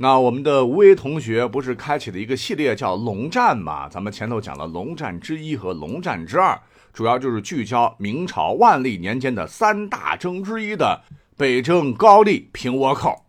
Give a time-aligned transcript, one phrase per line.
[0.00, 3.88] 那我们的吴为同学不是开启了一个系列叫“龙战”吗？
[3.88, 6.56] 咱们前头讲了龙战之一和龙战之二，
[6.92, 11.02] 主要就是聚焦明朝万历年间的三大征之一的
[11.36, 13.24] 北征高丽、平倭寇。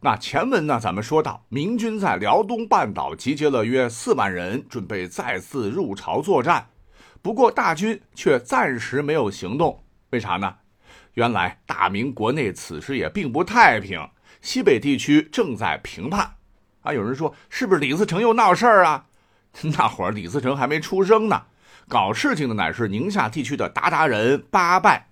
[0.00, 6.68] 那前文呢，咱们说到明军在辽东半岛集结了约四万人，准备再次入朝作战。
[7.20, 10.54] 不过大军却暂时没有行动，为啥呢？
[11.14, 13.98] 原来大明国内此时也并不太平，
[14.46, 16.36] 西北地区正在平叛。
[16.82, 19.06] 啊，有人说是不是李自成又闹事儿啊？
[19.76, 21.42] 那会儿李自成还没出生呢，
[21.88, 25.08] 搞事情的乃是宁夏地区的鞑靼人八拜。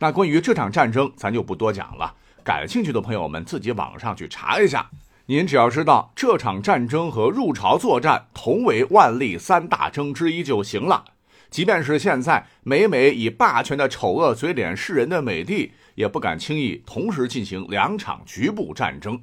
[0.00, 2.16] 那关于这场战争，咱就不多讲了。
[2.42, 4.90] 感兴趣的朋友们自己网上去查一下。
[5.26, 11.04] 您只要知道这场战争和入朝作战同为万历三大征之一就行了。
[11.48, 19.20] 即便是现在每每以霸权的丑恶嘴脸示人的美帝，也不敢轻易同时进行两场局部战争。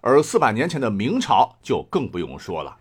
[0.00, 2.76] 而四百年前的明朝就更不用说了。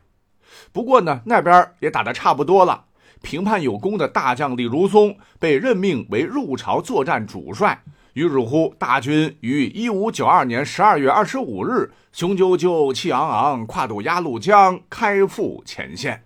[0.71, 2.85] 不过呢，那边也打得差不多了。
[3.21, 7.83] 平叛有功的大将李如松被任命为入朝作战主帅。
[8.13, 16.23] 于是乎，大军于一五九二年十二月二十五日，雄赳赳、气昂昂，跨渡鸭绿江，开赴前线。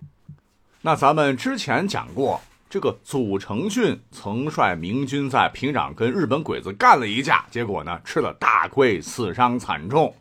[0.80, 2.40] 那咱们之前讲过。
[2.68, 10.14] 这个祖承训曾率明军在平壤跟日本鬼子干了一架，结果呢吃了大亏，死伤惨重。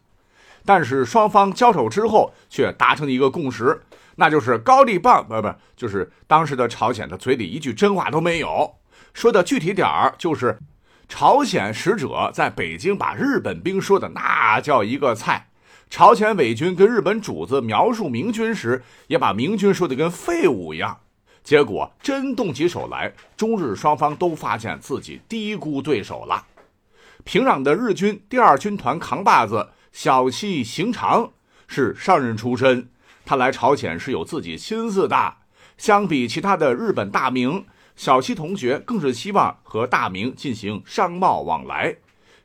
[0.63, 3.81] 但是双方交手之后却达成一个共识，
[4.15, 8.75] 那就是高丽棒不不，就是当时的朝鲜的嘴里一句真话都没有。
[9.13, 10.59] 说的具体点儿，就是
[11.07, 15.49] 朝鲜使者在北京把日本兵说的那叫一个菜，
[15.89, 20.99] 朝鲜伪军跟日本主子描述明军时，也把明军说的跟废物一样。
[21.45, 26.43] 结果真动起手来，中日双方都发现自己低估对手了。
[27.23, 31.31] 平壤的日军第二军团扛把子小西行长
[31.67, 32.89] 是商人出身，
[33.23, 35.35] 他来朝鲜是有自己心思的。
[35.77, 37.63] 相比其他的日本大名，
[37.95, 41.95] 小西同学更是希望和大明进行商贸往来。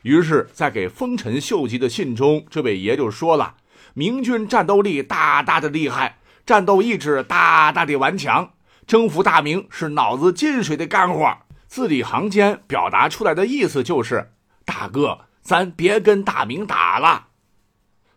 [0.02, 3.54] 于是，在给丰臣秀吉的信中，这位爷就说了
[3.94, 8.50] ：“明军战斗力大大的厉害，战斗意志大大的顽强。”
[8.90, 11.32] 征服大明是脑子进水的干活，
[11.68, 14.32] 字里行间表达出来的意思就是：
[14.64, 17.28] 大哥，咱别跟大明打了。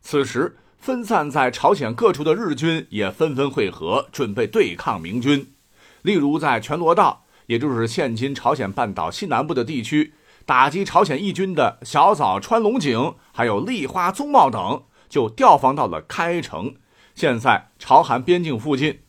[0.01, 5.53] 此时，分散在朝鲜各处的日军也纷纷会合，准备对抗明军。
[6.01, 16.73] 例如，在全罗道，也就是现今朝鲜半岛西南部的地区，打击朝鲜义军的小早川龙井，还有立花宗茂等，就调防到了开城，
[17.13, 19.02] 现在朝韩边境附近。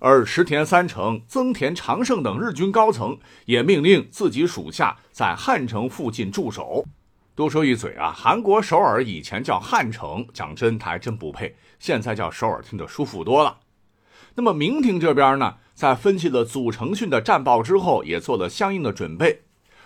[0.00, 6.84] 而石田三成、增田长盛等日军高层也命令自己属下在汉城附近驻守。
[7.34, 11.54] 多说一嘴啊，韩国首尔以前叫汉城，讲真他还真不配。
[11.78, 13.58] 现在叫首尔，听着舒服多了。
[14.34, 19.42] 那么明廷这边呢，在分析了祖承训的战报之后，也做了相应的准备。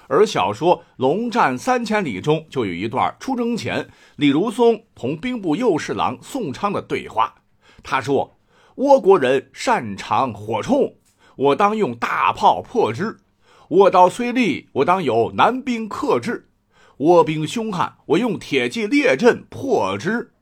[0.06, 7.34] 而小说《龙战三千里》中就有一段出征前李如松同兵部右侍郎宋昌的对话，
[7.82, 8.33] 他说。
[8.76, 10.94] 倭国人擅长火铳，
[11.36, 13.18] 我当用大炮破之；
[13.68, 16.46] 倭刀虽利，我当有难兵克制；
[16.98, 20.32] 倭兵凶悍，我用铁骑列阵破之。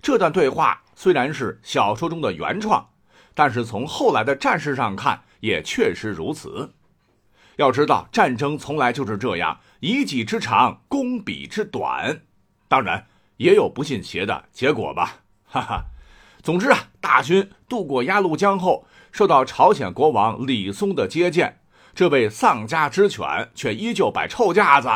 [0.00, 2.88] 这段对话虽然是小说中的原创，
[3.34, 6.72] 但是从后来的战事上看，也确实如此。
[7.56, 12.22] 要知道，战争从来就是这样，以己之长攻彼之短，
[12.68, 13.06] 当然
[13.38, 15.16] 也有不信邪的结果吧，
[15.46, 15.84] 哈哈。
[16.44, 21.60] 总之啊，大军渡过鸭绿江后，受到朝鲜国王李松的接见。
[21.94, 24.90] 这位丧家之犬却依旧摆臭架子，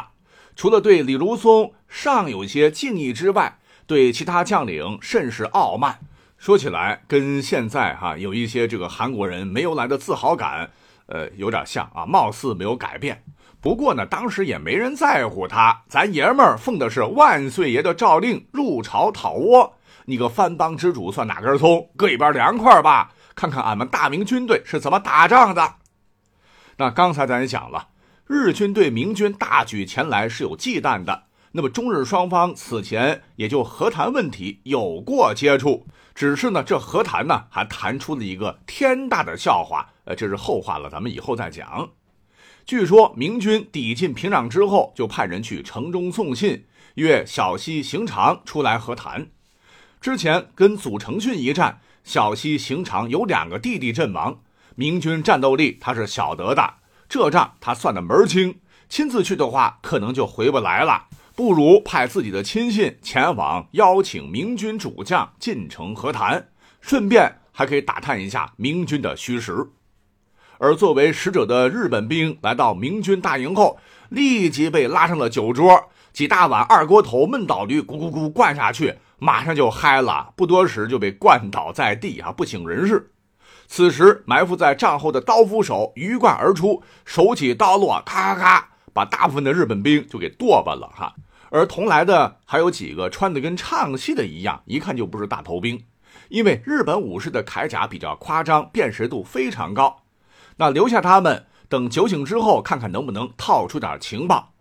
[0.54, 6.00] 除了对李如松尚有些敬意之外，对其他将领甚是傲慢。
[6.36, 10.70] 说起来，跟现在哈有一些这个韩国人没由来的自豪感，
[11.06, 13.24] 呃，有点像啊，貌似没有改变。
[13.62, 19.70] 不过呢，当时也没人在乎他，咱爷们儿奉的是万岁爷的诏令，入朝讨倭。
[20.08, 21.90] 你个藩邦之主算哪根葱？
[21.94, 23.12] 搁一边凉快吧！
[23.34, 25.74] 看看俺们大明军队是怎么打仗的。
[26.78, 27.88] 那刚才咱也讲了，
[28.26, 31.24] 日军对明军大举前来是有忌惮的。
[31.52, 39.90] 那么中日双方此前也就和谈问题有过接触，只是呢，这和谈呢还谈出了一个天大的笑话。
[40.04, 41.90] 呃，这是后话了，咱们以后再讲。
[42.64, 49.26] 据说明军抵近平壤之后，就派人去城中送信，约小西行长出来和谈。
[50.00, 54.38] 之前跟祖承训一战，小西行长有两个弟弟阵亡，
[54.76, 56.74] 明军战斗力他是晓得的，
[57.08, 58.58] 这账他算的门清。
[58.88, 61.06] 亲自去的话，可能就回不来了。
[61.34, 66.48] 不如派自己的亲信前往邀请明军主将进城和谈，
[66.80, 69.68] 顺便还可以打探一下明军的虚实。
[70.58, 73.78] 而作为使者的日本兵来到明军大营后，
[74.08, 83.10] 立即被拉上了酒桌，几大碗二锅头焖倒驴咕咕咕灌下去，马上就嗨了，不多时就被灌倒在地啊，不省人事。
[83.66, 91.14] 此时埋伏在帐后的刀斧手鱼贯而出，手起刀落，咔咔咔，把大部分的日本兵就给剁巴了哈。
[91.50, 95.84] 而同来的还有几个穿的跟唱戏的一样，一看就不是大头兵，
[96.28, 100.02] 因为日本武士的铠甲比较夸张，辨识度非常高。
[100.56, 104.54] 那留下他们，等酒醒之后，看看能不能套出点情报。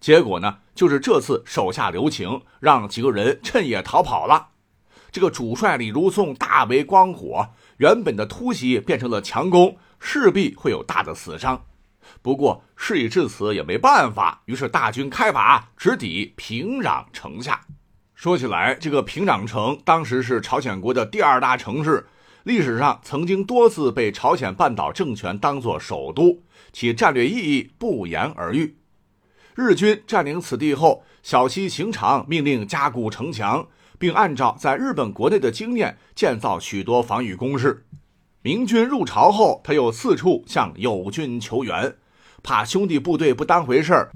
[0.00, 4.48] 结果呢，就是这次手下留情，让几个人趁夜逃跑了。
[5.10, 11.64] 这个主帅李如松大为光火，原本的突袭变成了强攻，势必会有大的死伤。
[12.20, 17.60] 不过事已至此，也没办法，于是大军开拔，直抵平壤城下。
[18.14, 22.06] 说起来，这个平壤城当时是朝鲜国的第二大城市。
[22.42, 26.42] 历史上曾经多次被朝鲜半岛政权当作首都，
[26.72, 28.76] 其战略意义不言而喻。
[29.54, 33.68] 日军占领此地后，小西行长命令加固城墙，
[33.98, 37.86] 并按照在日本国内的经验建造许多防御工事。
[38.42, 41.96] 明军入朝后，他又四处向友军求援，
[42.42, 44.12] 怕兄弟部队不当回事儿，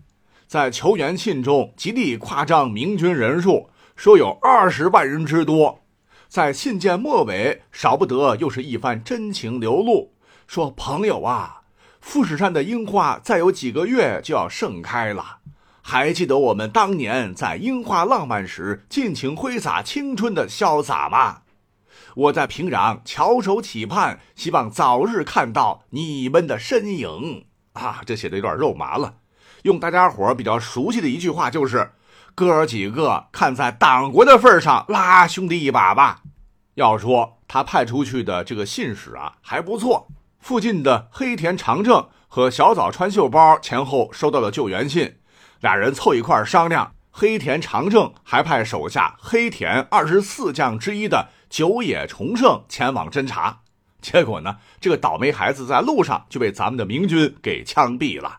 [0.46, 5.81] 在求援信中极力夸张明军人数，说有二十万人之多。
[6.29, 10.12] 在信件末尾，少不得又是一番真情流露，
[10.46, 11.62] 说：“朋友啊，
[12.00, 15.39] 富士山的樱花再有几个月就要盛开了，
[15.83, 21.43] 还记得我们当年在樱花浪漫时尽情挥洒青春的潇洒吗？
[22.15, 29.17] 我在平壤翘首企盼，希望早日看到你们的身影啊！”这写的有点肉麻了，
[29.62, 31.93] 用大家伙比较熟悉的一句话就是。
[32.35, 36.23] 哥儿几个，看在党国的份上，拉兄弟一把吧。
[36.75, 40.06] 要说他派出去的这个信使啊，还不错。
[40.38, 45.17] 附近的黑田长政和小早川秀包前后收到了救援信，
[45.61, 46.94] 俩人凑一块商量。
[47.11, 53.61] 黑田长政还派手下黑田二十四将之一的久野重胜前往侦查。
[54.00, 58.38] 结果呢，这个倒霉孩子在路上就被咱们的明军给枪毙了。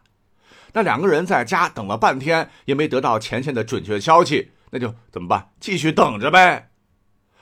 [0.71, 5.49] 那两个人在家等了半天，也没得到前线的准确消息，那就怎么办？
[5.59, 6.69] 继续等着呗。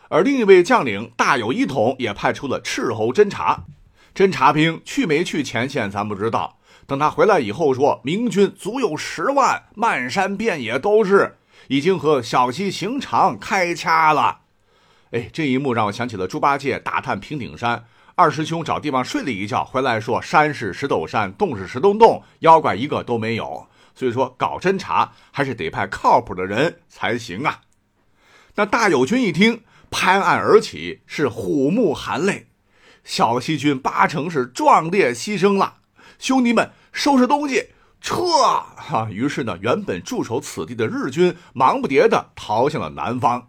[0.10, 3.66] 而另一位将领大有一统也派出了斥候侦察，
[4.18, 6.58] 侦察兵去没去前线咱不知道。
[6.88, 11.38] 等他回来以后说，明军足有十万，漫山遍野都是，
[11.68, 14.40] 已经和小西行长开掐了。
[15.12, 17.86] 哎，这一幕让我想起了猪八戒打探平顶山。
[18.16, 23.68] 二师兄找地方睡了一觉，回来说山是石头山，洞是石头洞，妖怪一个都没有。
[23.94, 27.62] 所以说搞侦查还是得派靠谱的人才行啊。
[28.56, 29.62] 那大友军一听，
[29.92, 32.47] 拍案而起，是虎目含泪。
[33.08, 35.78] 小西军八成是壮烈牺牲了，
[36.20, 37.70] 兄弟们收拾东西
[38.02, 38.18] 撤！
[38.76, 43.48] 哈，于是呢，原本驻守此地的日军忙不迭地逃向了南方。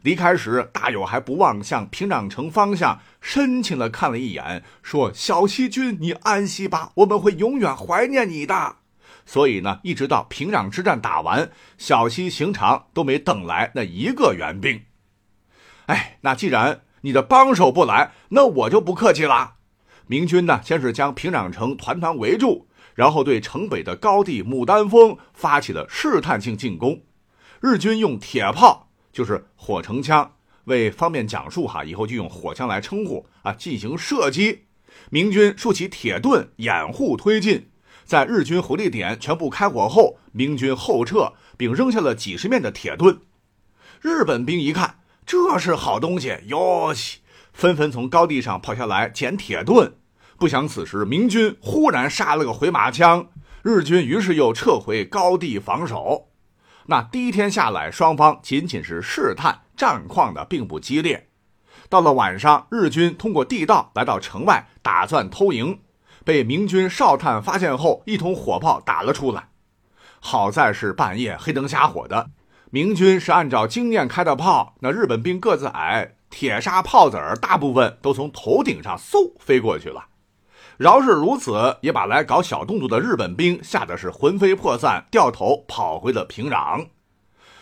[0.00, 8.76] 离开时，大友还不忘向平壤城方向深情地看了一眼，说：“小西军，你安息吧，我们会永远怀念你的。”
[9.26, 14.84] 所以呢，一直到平壤之战打完，小西行长都没等来那一个援兵。
[15.86, 19.54] 哎，那既然你的帮手不来，那我就不客气了。
[20.08, 27.00] 明军呢，先是将平壤城团团围住，然后对城北的高地牡丹峰发起了试探性进攻。
[27.60, 28.90] 日军用铁炮。
[29.12, 30.32] 就是火绳枪，
[30.64, 33.52] 为方便讲述哈，以后就用火枪来称呼啊。
[33.52, 34.64] 进行射击，
[35.08, 37.70] 明军竖起铁盾掩护推进，
[38.04, 43.20] 在日军火力点全部开火后，明军后撤，并扔下了几十面的铁盾。
[44.02, 47.18] 日本兵一看这是好东西，哟西，
[47.52, 49.96] 纷纷从高地上跑下来捡铁盾。
[50.38, 53.26] 不想此时明军忽然杀了个回马枪，
[53.62, 56.28] 日军于是又撤回高地防守。
[56.86, 61.28] 那第一天下来，双方仅仅是试探，战况的并不激烈。
[61.88, 65.80] 到了晚上，日军通过地道来到城外，打算偷营，
[66.24, 69.48] 被明军哨探发现后，一通火炮打了出来。
[70.20, 72.30] 好在是半夜黑灯瞎火的，
[72.70, 80.06] 明军是按照经验开的炮，那日本兵个子矮，铁砂炮子儿大部分都从头顶上嗖飞过去了。
[80.76, 86.88] 饶是如此，也把来搞小动作的日本兵吓得是魂飞魄散，掉头跑回了平壤。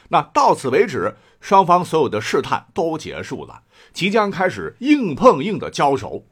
[0.08, 6.24] 那到此为止，双方所有的试探都结束了，即将开始硬碰硬的交手。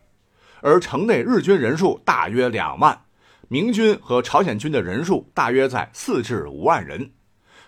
[0.62, 3.02] 而城内日军人数大约两万，
[3.48, 7.12] 明军和朝鲜军的人数大约在四至五万人。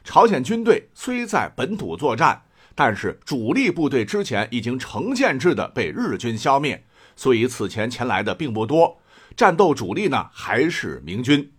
[0.05, 2.43] 朝鲜军队虽在本土作战，
[2.75, 6.85] 但是主力部队之前已经成建制的被日军消灭，
[7.17, 9.01] 所以此前前来的并不多。
[9.35, 11.53] 战斗主力呢还是明军。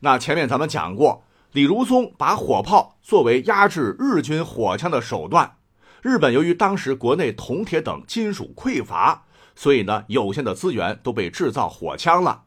[0.00, 5.56] 那前面咱们讲过，李如松把火炮作为压制日军火枪的手段。
[6.02, 9.24] 日本由于当时国内铜铁等金属匮乏，
[9.56, 12.42] 所以呢有限的资源都被制造火枪了。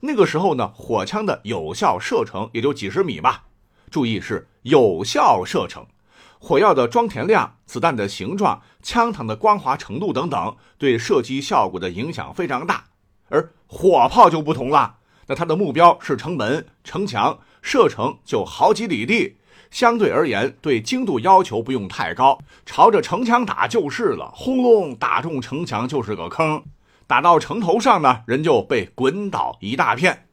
[0.00, 3.44] 那个时候呢，火枪的有效射程也就几十米吧。
[3.88, 5.86] 注意是有效射程，
[6.40, 12.82] 火药的装填量、子弹的形状、枪膛的光滑程度等等，对射击效果的影响非常大。
[13.28, 14.96] 而火炮就不同了，
[15.28, 19.36] 那它的目标是城门、城墙，射程就好几里地。
[19.70, 24.32] 相对而言，对精度要求不用太高，朝着城墙打就是了。
[24.34, 26.64] 轰隆，打中城墙就是个坑，
[27.06, 30.26] 打到城头上呢，人就被滚倒一大片。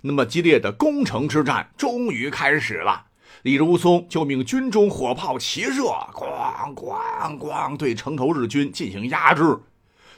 [0.00, 3.06] 那么激烈的攻城之战终于开始了。
[3.42, 5.82] 李如松就命军中火炮齐射，
[6.14, 9.58] 咣咣咣，对城头日军进行压制。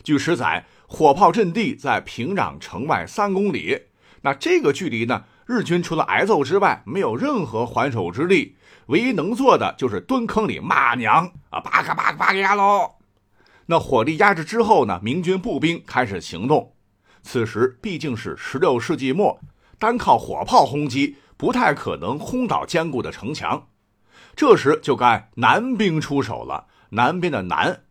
[0.03, 3.81] 据史载，火炮阵地在平壤城外三公里。
[4.21, 5.25] 那这个距离呢？
[5.47, 11.61] 日军除了挨揍之外，没有任何还手之力，唯一能做的就是蹲坑里骂娘啊！
[11.61, 12.93] 八嘎八嘎八嘎呀喽！
[13.67, 15.01] 那火力压制之后呢？
[15.03, 16.75] 明军步兵开始行动。
[17.23, 19.41] 此时毕竟是十六世纪末，
[19.79, 23.69] 单靠火炮轰击不太可能轰倒坚固的城墙。
[24.37, 26.67] 这时就该南兵出手了。
[26.91, 27.83] 南边的南，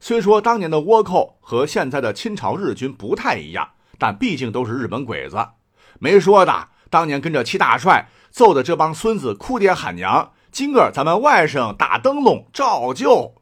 [0.00, 5.48] 虽说当年的倭寇和现在的清朝日军不太一样，但毕竟都是日本鬼子，
[5.98, 6.68] 没说的。
[6.90, 13.34] 当年跟着七大帅揍的这帮孙子哭爹喊娘，今个咱们外甥打灯笼照旧。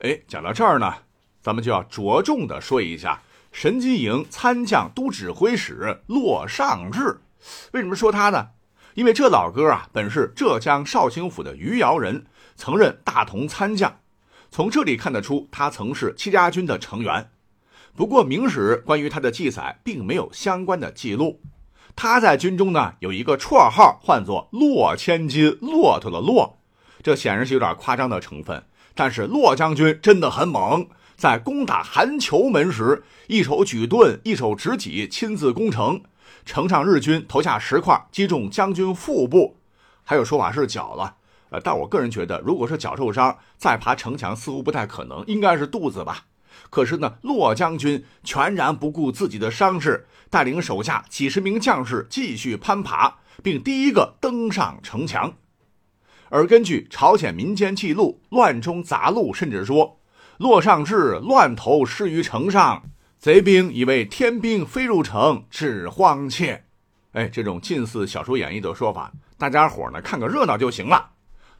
[0.00, 0.94] 哎，讲到这儿呢，
[1.40, 7.20] 咱们就要着重的说一下神机营参将都指挥使骆尚志。
[7.72, 8.48] 为什么说他呢？
[9.00, 14.00] 因为这老哥啊，本是浙江绍兴府的余姚人，曾任大同参将。
[14.50, 17.30] 从这里看得出，他曾是戚家军的成员。
[17.96, 21.40] 不过，明史关于他的记载并没有相关的记录。
[21.96, 26.58] 他在军中呢有一个绰号，唤作“骆千金”，骆驼的骆，
[27.02, 28.62] 这显然是有点夸张的成分。
[28.94, 36.02] 但是骆将军真的很猛，在攻打韩球门时，一手举盾，一手执戟，亲自攻城，
[36.44, 39.56] 城上日军投下石块，击中将军腹部，
[40.04, 41.16] 还有说法是脚了。
[41.50, 46.26] 呃，但我个人觉得，如果是脚受伤再爬城墙，似乎不太可能，应该是肚子吧。
[46.68, 55.34] 可是呢，骆将军全然不顾自己的伤势，带领手下几十名将士继续攀爬，并第一个登上城墙。
[56.28, 59.98] 而根据朝鲜民间记录，《乱中杂录》甚至说，
[60.38, 62.84] 骆尚志乱投失于城上，
[63.20, 66.64] 贼兵以为天兵飞入城，致荒怯。
[67.12, 71.10] 哎，这种近似小说演绎的说法，大家伙呢看个热闹就行了。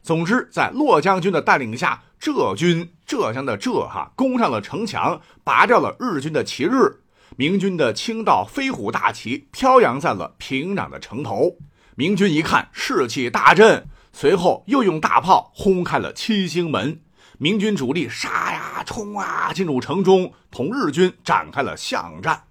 [0.01, 2.01] 总之，在骆将军的带领下。
[2.19, 7.01] 浙军，浙江的浙哈，攻上了城墙，拔掉了日军的旗帜。
[7.35, 11.57] 明军的青道飞虎大旗飘扬在了平壤的城头。
[11.95, 17.01] 明军一看士气大振，随后又用大炮轰开了七星门。
[17.43, 22.43] 明军主力杀呀冲啊，进入城中，同日军展开了巷战。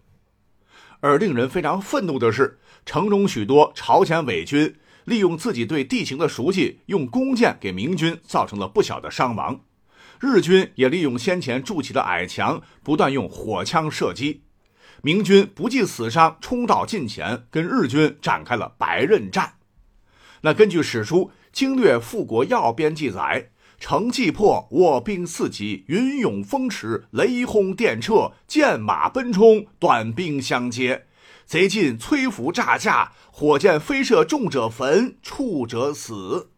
[0.99, 4.75] 而令人非常愤怒的是，城中许多朝鲜伪军。
[5.05, 9.61] 利用自己对地形的熟悉，用弓箭给明军造成了不小的伤亡。
[10.19, 14.43] 日军也利用先前筑起的矮墙，不断用火枪射击。
[15.03, 19.55] 明军不计死伤，冲到近前，跟日军展开了白刃战。
[20.41, 31.07] 那根据史书《经略富国要编》记载，城既破，我兵四级，云涌风驰，雷轰电掣，箭马奔冲，短兵相接。
[31.47, 36.51] 贼进摧伏炸架，火箭飞射，重者焚，触者死。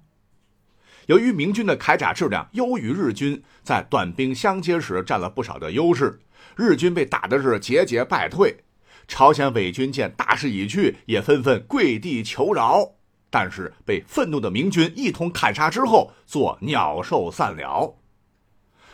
[1.06, 6.20] 由于明军的铠甲质量优于日军，在短兵相接时占了不少的优势，
[6.56, 8.64] 日军被打的是节节败退。
[9.06, 12.96] 朝鲜伪军见大势已去，也纷纷跪地求饶。
[13.32, 17.96] 但是被愤怒的明军一通砍杀之后，做鸟兽散了。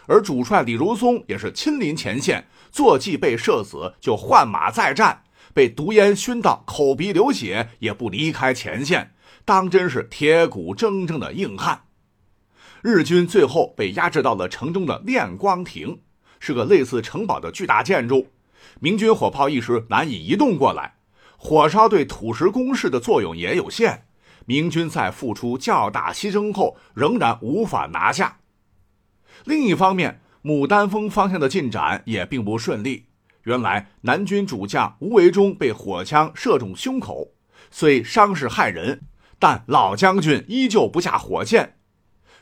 [0.06, 5.24] 而主帅李如松也是亲临前线，坐骑被射死，就换马再战。
[5.52, 9.12] 被毒烟熏到口鼻流血，也不离开前线，
[9.44, 11.82] 当真是铁骨铮铮的硬汉。
[12.80, 15.98] 日军最后被压制到了城中的练光亭，
[16.38, 18.28] 是个类似城堡的巨大建筑。
[18.78, 20.94] 明军火炮一时难以移动过来，
[21.36, 24.04] 火烧对土石工事的作用也有限。
[24.48, 28.38] 明军在付出较大牺牲后，仍然无法拿下。
[29.44, 33.08] 另一方面，牡丹峰方向的进展也并不顺利。
[33.42, 37.34] 原来南军主将吴维忠被火枪射中胸口，
[37.70, 39.02] 虽伤势骇人，
[39.38, 41.76] 但老将军依旧不下火线。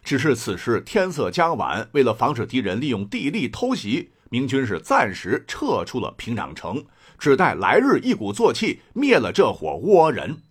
[0.04, 6.84] 只是此时天色将晚，为了防止敌人利用地利偷袭，明军是暂时撤出了平壤城，
[7.18, 10.42] 只待来日一鼓作气灭了这伙倭人。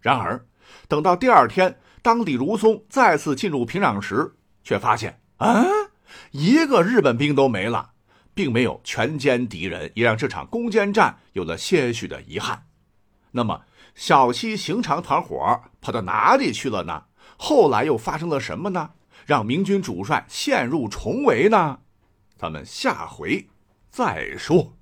[0.00, 0.46] 然而，
[0.88, 5.64] 等到第二天，当李如松再次进入平壤时，却发现啊，
[6.30, 7.90] 一个日本兵都没了，
[8.34, 12.66] 并没有全歼敌人，也让这场攻坚战有了些许的遗憾。
[13.32, 13.62] 那么，
[13.94, 17.04] 小西行长团伙跑到哪里去了呢？
[17.36, 18.90] 后来又发生了什么呢？
[19.26, 21.78] 让明军主帅陷入重围呢？
[22.36, 23.48] 咱们下回
[23.90, 24.79] 再说。